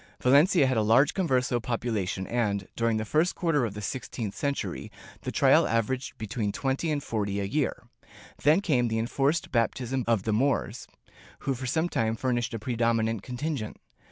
[0.19, 4.91] Valencia had a large converso population and, during the first quarter of the sixteenth century,
[5.21, 7.83] the trials averaged between thirty and forty a year.
[8.41, 10.87] Then came the enforced baptism of the Moors,
[11.41, 13.77] who for some time furnished a predominant contingent.